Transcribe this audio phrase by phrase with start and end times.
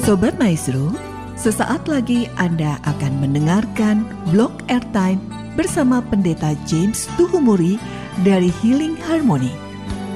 [0.00, 0.96] Sobat Maestro,
[1.36, 5.20] sesaat lagi Anda akan mendengarkan blog airtime
[5.60, 7.76] bersama Pendeta James Tuhumuri
[8.24, 9.52] dari Healing Harmony.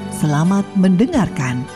[0.08, 1.68] Selamat mendengarkan.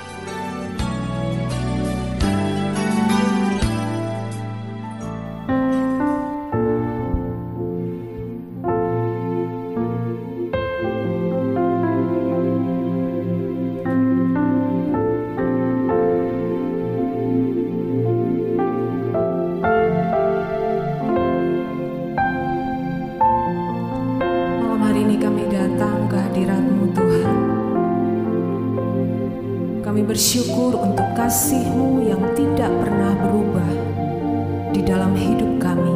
[34.79, 35.95] di dalam hidup kami.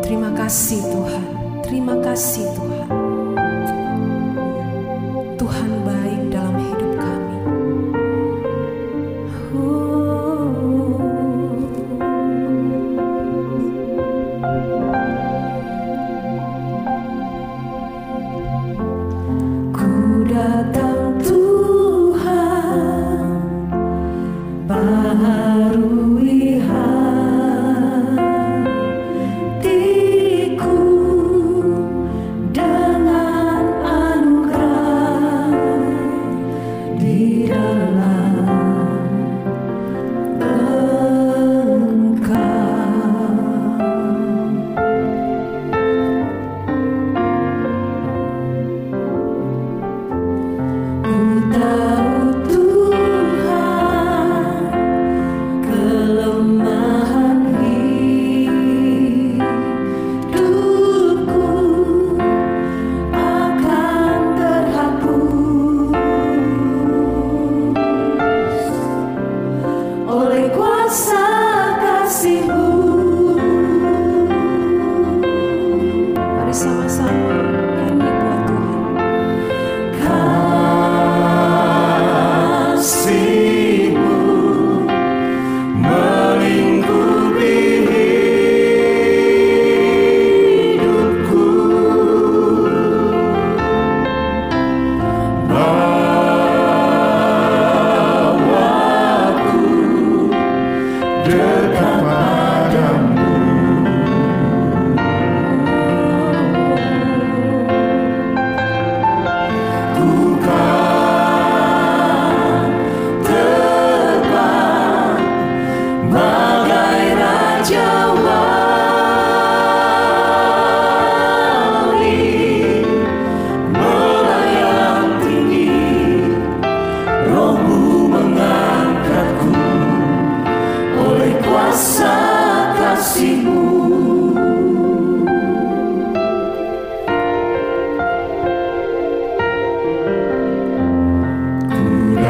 [0.00, 1.24] Terima kasih Tuhan,
[1.68, 2.71] terima kasih Tuhan.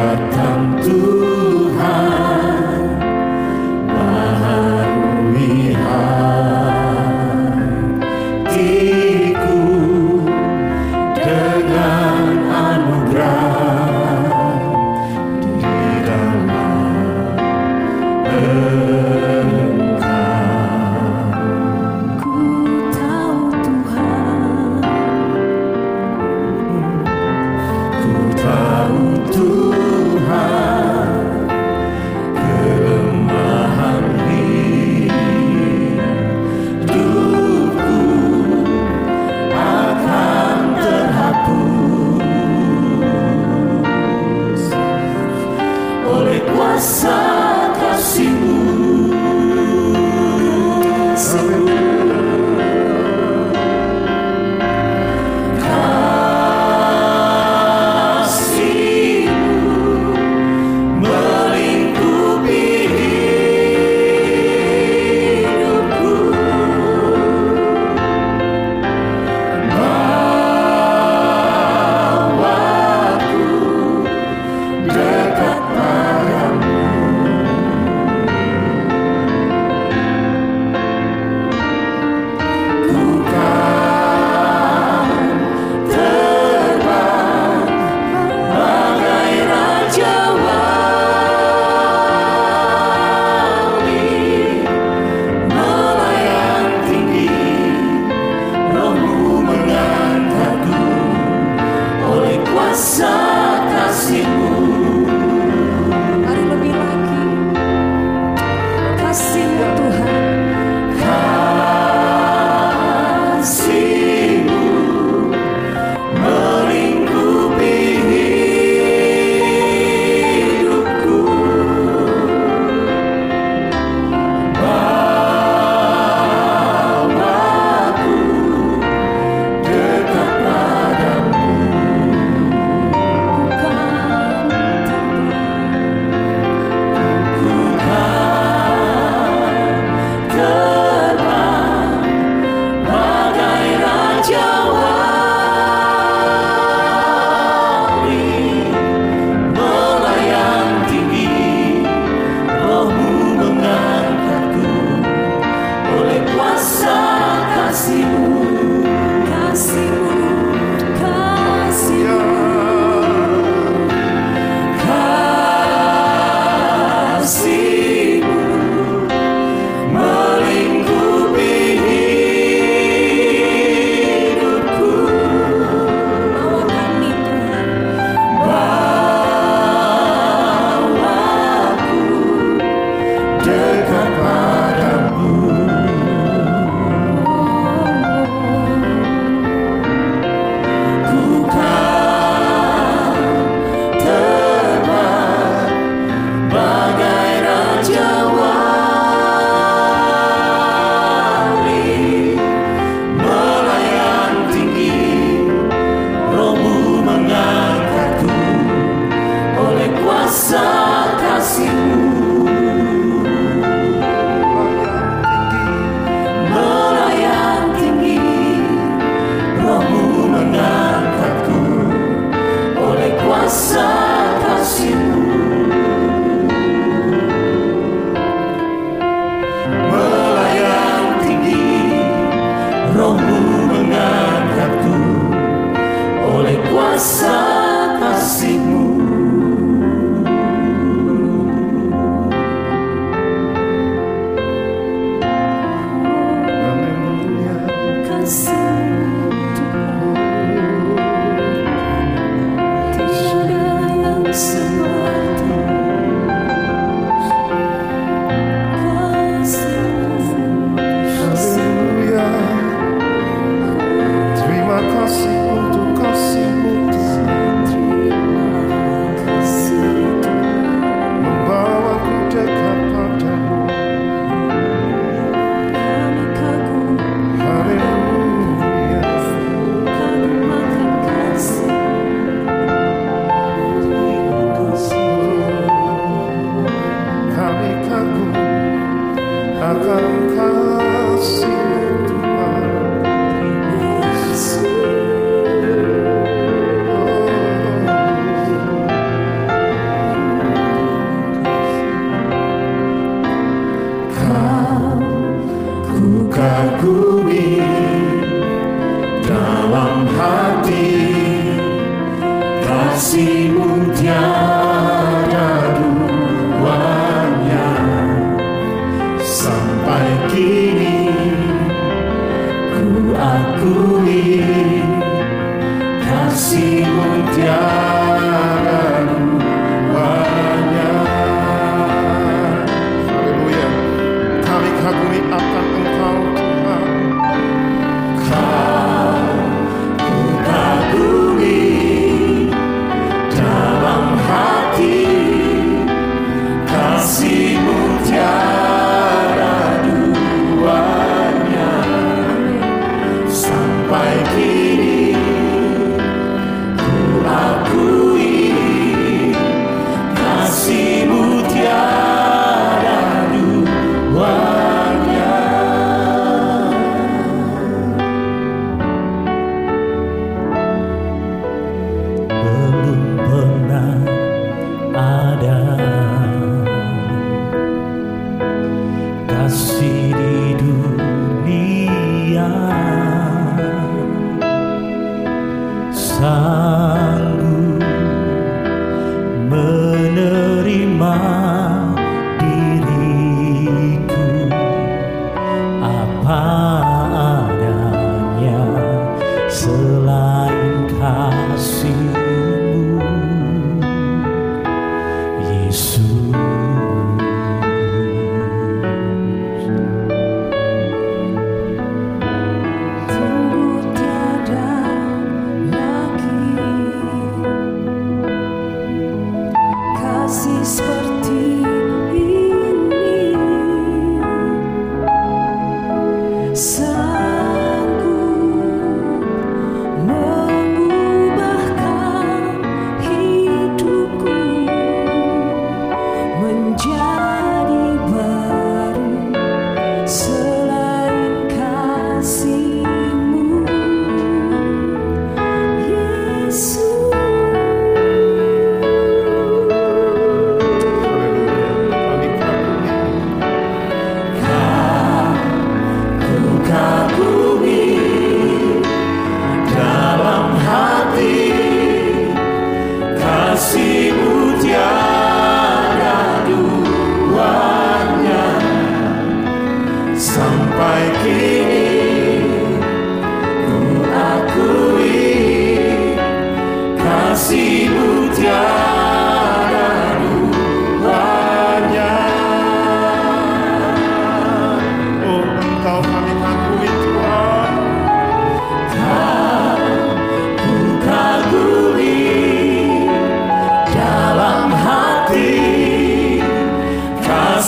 [0.03, 1.22] datang Tuhan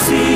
[0.04, 0.33] see.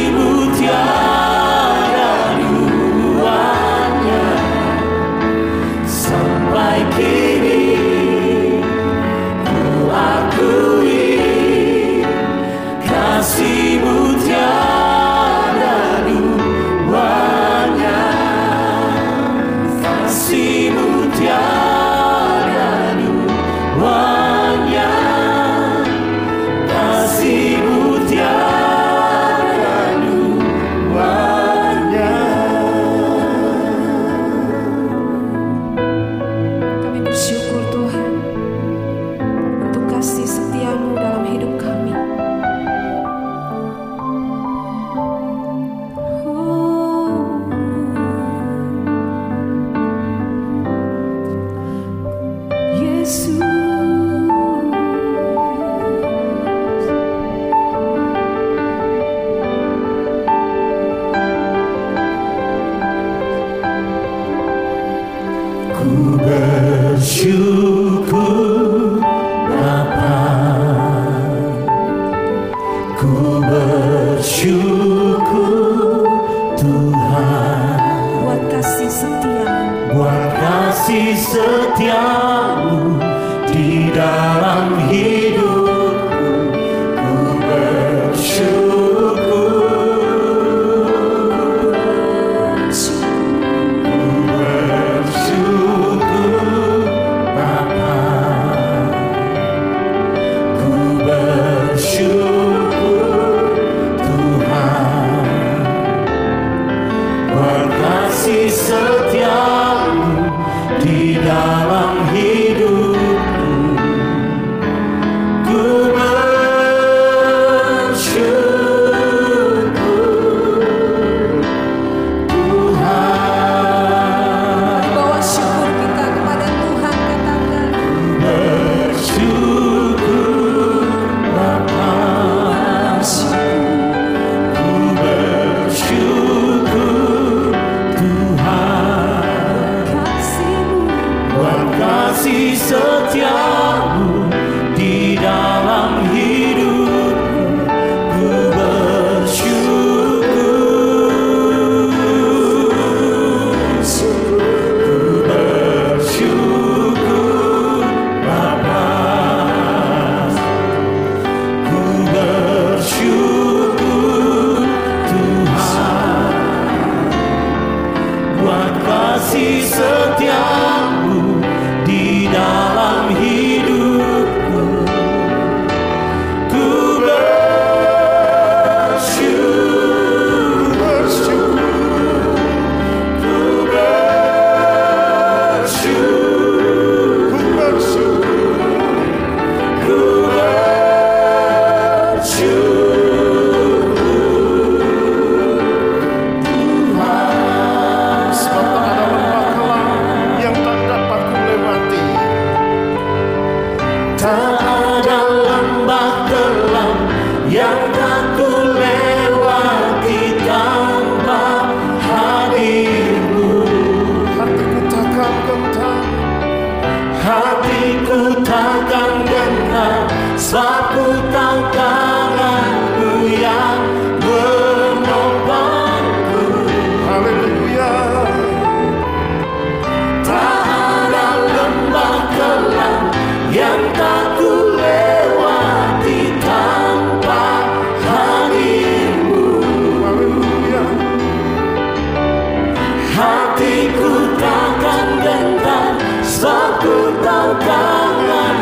[243.59, 248.57] hatiku takkan gentar Sebab tahu tangan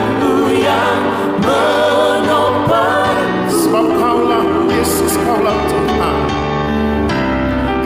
[0.56, 1.00] yang
[1.44, 6.16] menopang Sebab kaulah Yesus, kaulah Tuhan.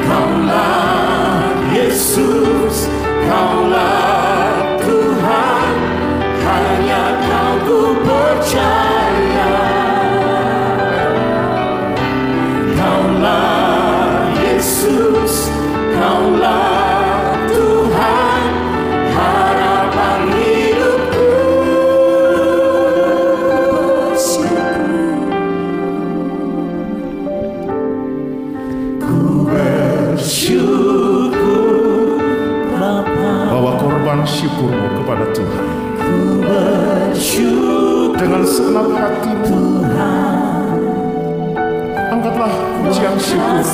[0.06, 2.86] Kaulah Yesus,
[3.26, 3.99] kaulah
[38.20, 38.88] dengan senang
[39.48, 40.64] Tuhan,
[42.12, 42.52] angkatlah
[42.84, 43.64] pujian syukur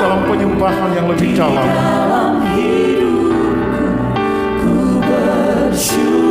[0.00, 1.66] dalam penyembahan yang lebih dalam.
[1.66, 3.86] dalam hidupku,
[4.62, 6.21] ku bersyukur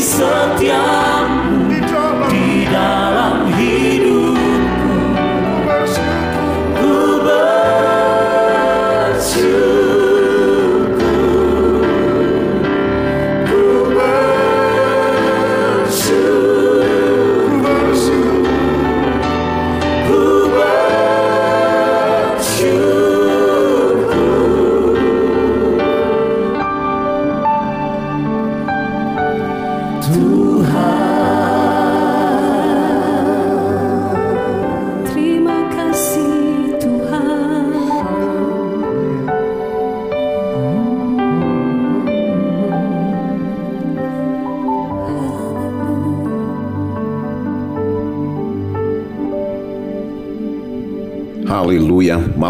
[0.00, 1.07] Santiago.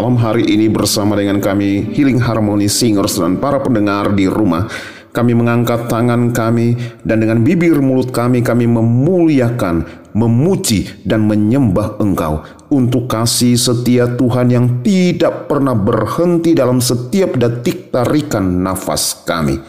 [0.09, 4.65] Malam hari ini bersama dengan kami Healing Harmony Singers dan para pendengar di rumah.
[5.13, 6.73] Kami mengangkat tangan kami
[7.05, 9.85] dan dengan bibir mulut kami kami memuliakan,
[10.17, 12.41] memuji dan menyembah Engkau
[12.73, 19.61] untuk kasih setia Tuhan yang tidak pernah berhenti dalam setiap detik tarikan nafas kami.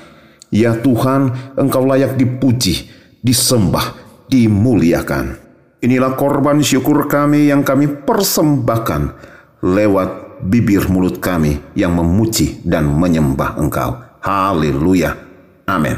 [0.48, 2.88] Ya Tuhan, Engkau layak dipuji,
[3.20, 3.92] disembah,
[4.32, 5.36] dimuliakan.
[5.84, 9.28] Inilah korban syukur kami yang kami persembahkan
[9.60, 13.96] lewat bibir mulut kami yang memuji dan menyembah Engkau.
[14.20, 15.16] Haleluya.
[15.68, 15.96] Amin.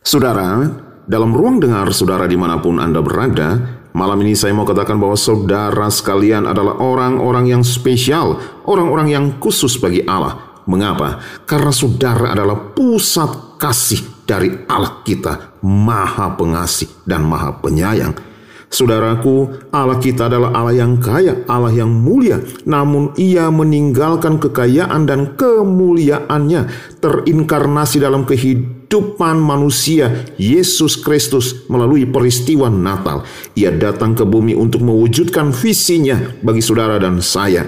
[0.00, 0.64] Saudara,
[1.04, 3.60] dalam ruang dengar saudara di mana pun Anda berada,
[3.92, 9.76] malam ini saya mau katakan bahwa saudara sekalian adalah orang-orang yang spesial, orang-orang yang khusus
[9.76, 10.62] bagi Allah.
[10.68, 11.18] Mengapa?
[11.48, 18.29] Karena saudara adalah pusat kasih dari Allah kita, Maha Pengasih dan Maha Penyayang.
[18.70, 25.34] Saudaraku, Allah kita adalah Allah yang kaya, Allah yang mulia, namun Ia meninggalkan kekayaan dan
[25.34, 26.70] kemuliaannya
[27.02, 33.26] terinkarnasi dalam kehidupan manusia Yesus Kristus melalui peristiwa Natal.
[33.58, 37.66] Ia datang ke bumi untuk mewujudkan visinya bagi saudara dan saya.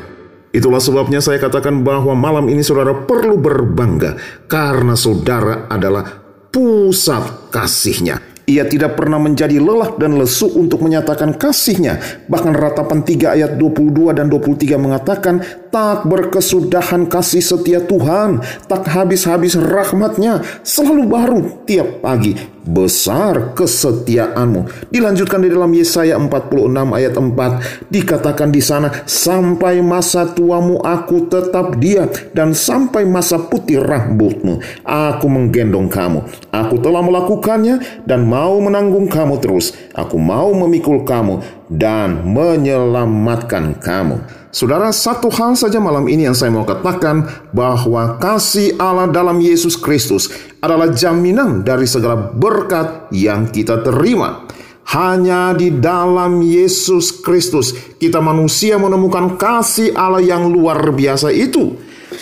[0.55, 6.07] Itulah sebabnya saya katakan bahwa malam ini saudara perlu berbangga karena saudara adalah
[6.55, 8.32] pusat kasihnya.
[8.43, 12.27] Ia tidak pernah menjadi lelah dan lesu untuk menyatakan kasihnya.
[12.27, 19.55] Bahkan ratapan 3 ayat 22 dan 23 mengatakan, Tak berkesudahan kasih setia Tuhan, tak habis-habis
[19.55, 22.52] rahmatnya, selalu baru tiap pagi.
[22.63, 24.87] Besar kesetiaanmu.
[24.95, 31.75] Dilanjutkan di dalam Yesaya 46 ayat 4, dikatakan di sana, Sampai masa tuamu aku tetap
[31.83, 36.23] dia, dan sampai masa putih rambutmu, aku menggendong kamu.
[36.55, 39.75] Aku telah melakukannya, dan mau menanggung kamu terus.
[39.99, 44.42] Aku mau memikul kamu, dan menyelamatkan kamu.
[44.53, 47.25] Saudara, satu hal saja malam ini yang saya mau katakan
[47.57, 50.29] bahwa kasih Allah dalam Yesus Kristus
[50.61, 54.45] adalah jaminan dari segala berkat yang kita terima.
[54.93, 61.73] Hanya di dalam Yesus Kristus kita manusia menemukan kasih Allah yang luar biasa itu.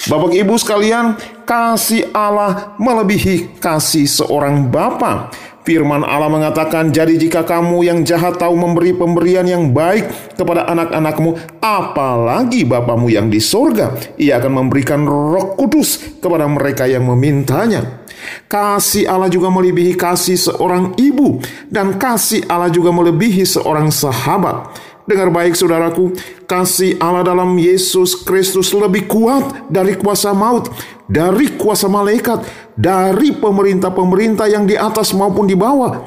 [0.06, 5.34] Bapak Ibu sekalian, kasih Allah melebihi kasih seorang bapa.
[5.60, 11.60] Firman Allah mengatakan, "Jadi jika kamu yang jahat tahu memberi pemberian yang baik kepada anak-anakmu,
[11.60, 18.00] apalagi Bapamu yang di sorga, ia akan memberikan roh kudus kepada mereka yang memintanya."
[18.48, 24.76] Kasih Allah juga melebihi kasih seorang ibu, dan kasih Allah juga melebihi seorang sahabat.
[25.10, 26.14] Dengar baik saudaraku,
[26.46, 30.70] kasih Allah dalam Yesus Kristus lebih kuat dari kuasa maut,
[31.10, 32.46] dari kuasa malaikat,
[32.78, 35.98] dari pemerintah-pemerintah yang di atas maupun di bawah.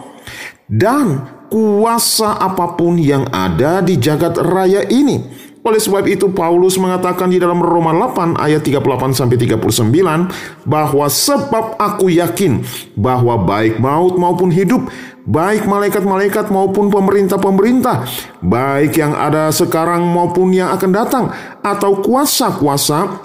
[0.72, 1.20] Dan
[1.52, 5.20] kuasa apa pun yang ada di jagat raya ini.
[5.64, 11.76] Oleh sebab itu Paulus mengatakan di dalam Roma 8 ayat 38 sampai 39 bahwa sebab
[11.76, 12.64] aku yakin
[12.96, 14.88] bahwa baik maut maupun hidup
[15.24, 18.08] baik malaikat-malaikat maupun pemerintah-pemerintah,
[18.44, 21.26] baik yang ada sekarang maupun yang akan datang,
[21.64, 23.24] atau kuasa-kuasa,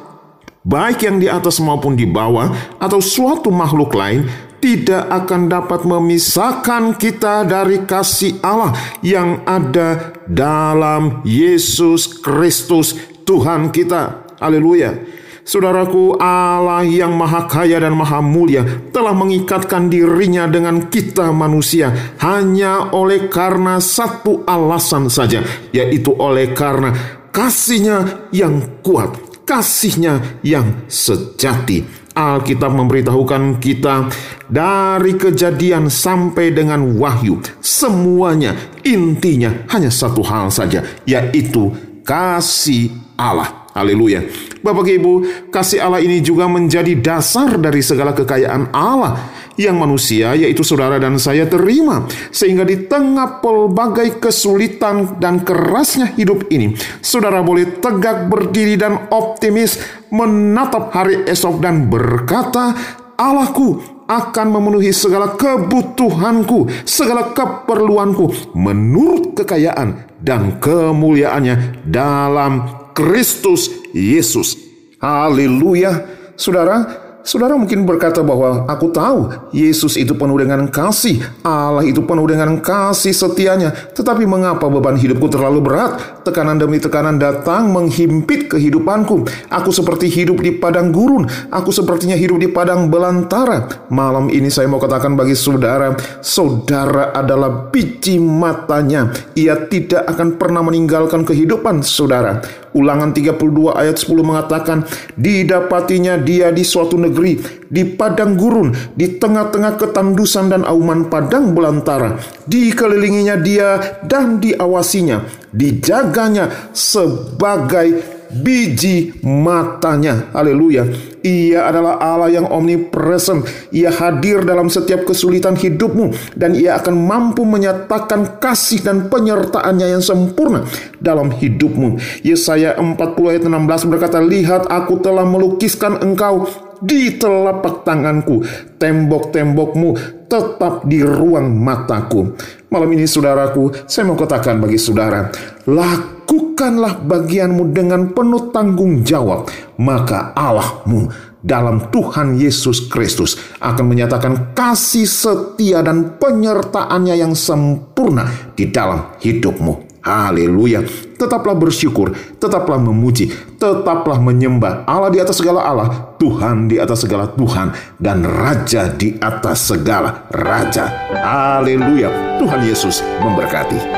[0.62, 4.26] baik yang di atas maupun di bawah, atau suatu makhluk lain,
[4.58, 8.74] tidak akan dapat memisahkan kita dari kasih Allah
[9.06, 14.26] yang ada dalam Yesus Kristus, Tuhan kita.
[14.38, 15.18] Haleluya!
[15.48, 21.88] Saudaraku, Allah yang maha kaya dan maha mulia telah mengikatkan dirinya dengan kita manusia
[22.20, 25.40] hanya oleh karena satu alasan saja,
[25.72, 26.92] yaitu oleh karena
[27.32, 29.16] kasihnya yang kuat,
[29.48, 31.96] kasihnya yang sejati.
[32.12, 34.04] Alkitab memberitahukan kita
[34.52, 38.52] dari kejadian sampai dengan wahyu, semuanya
[38.84, 41.72] intinya hanya satu hal saja, yaitu
[42.04, 43.64] kasih Allah.
[43.72, 44.26] Haleluya.
[44.59, 45.12] Bapak Ibu,
[45.55, 51.18] kasih Allah ini juga menjadi dasar dari segala kekayaan Allah yang manusia yaitu saudara dan
[51.18, 58.79] saya terima sehingga di tengah pelbagai kesulitan dan kerasnya hidup ini saudara boleh tegak berdiri
[58.79, 59.83] dan optimis
[60.14, 62.73] menatap hari esok dan berkata
[63.18, 72.64] Allahku akan memenuhi segala kebutuhanku, segala keperluanku menurut kekayaan dan kemuliaannya dalam
[72.97, 74.57] Kristus Yesus.
[74.98, 76.07] Haleluya.
[76.38, 82.24] Saudara, Saudara mungkin berkata bahwa aku tahu Yesus itu penuh dengan kasih, Allah itu penuh
[82.24, 83.68] dengan kasih setianya.
[83.92, 86.24] Tetapi mengapa beban hidupku terlalu berat?
[86.24, 89.29] Tekanan demi tekanan datang menghimpit kehidupanku.
[89.53, 93.90] Aku seperti hidup di padang gurun, aku sepertinya hidup di padang belantara.
[93.92, 99.12] Malam ini saya mau katakan bagi saudara, saudara adalah biji matanya.
[99.37, 102.40] Ia tidak akan pernah meninggalkan kehidupan saudara.
[102.76, 104.85] Ulangan 32 ayat 10 mengatakan,
[105.16, 112.20] Didapatinya dia di suatu negeri, di padang gurun, di tengah-tengah ketandusan dan auman padang belantara.
[112.44, 120.28] Dikelilinginya dia dan diawasinya, dijaganya sebagai biji matanya.
[120.37, 121.08] Haleluya.
[121.22, 123.46] Ia adalah Allah yang omnipresent.
[123.74, 130.02] Ia hadir dalam setiap kesulitan hidupmu dan ia akan mampu menyatakan kasih dan penyertaannya yang
[130.04, 130.66] sempurna
[131.02, 131.98] dalam hidupmu.
[132.22, 136.46] Yesaya 40 ayat 16 berkata, "Lihat aku telah melukiskan engkau
[136.78, 138.46] di telapak tanganku,
[138.78, 142.36] tembok-tembokmu tetap di ruang mataku."
[142.68, 145.32] Malam ini saudaraku, saya mau katakan bagi saudara,
[145.64, 149.48] lakukanlah bagianmu dengan penuh tanggung jawab,
[149.80, 151.08] maka Allahmu
[151.40, 160.04] dalam Tuhan Yesus Kristus akan menyatakan kasih setia dan penyertaannya yang sempurna di dalam hidupmu.
[160.04, 161.08] Haleluya.
[161.18, 167.26] Tetaplah bersyukur, tetaplah memuji, tetaplah menyembah Allah di atas segala Allah, Tuhan di atas segala
[167.35, 171.11] Tuhan, dan Raja di atas segala Raja.
[171.18, 172.38] Haleluya.
[172.38, 173.97] Tuhan Yesus memberkati.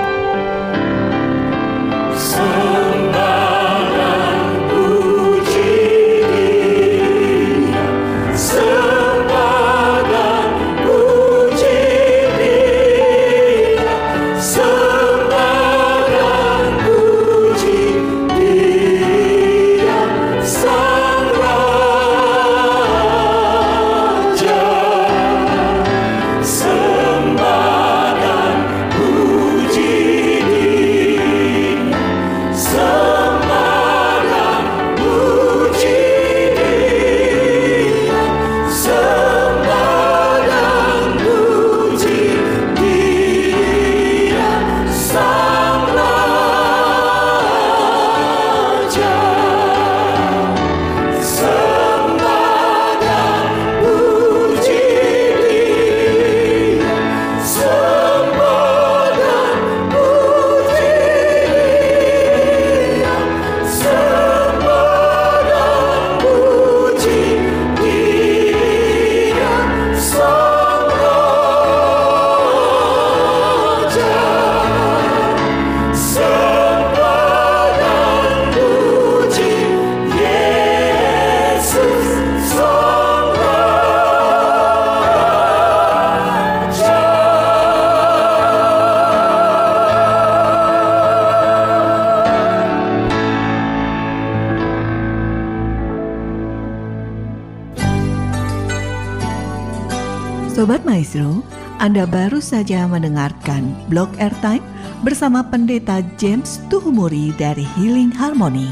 [101.00, 101.40] Maestro,
[101.80, 104.60] Anda baru saja mendengarkan blog airtime
[105.00, 108.68] bersama Pendeta James Tuhumuri dari Healing Harmony.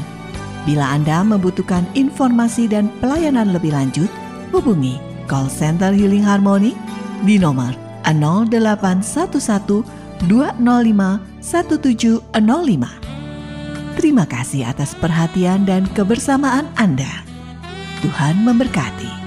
[0.61, 4.05] Bila Anda membutuhkan informasi dan pelayanan lebih lanjut,
[4.53, 6.77] hubungi call center Healing Harmony
[7.25, 7.73] di nomor
[8.05, 9.81] 0811
[10.29, 12.29] 205 1705.
[13.97, 17.25] Terima kasih atas perhatian dan kebersamaan Anda.
[18.05, 19.18] Tuhan memberkati.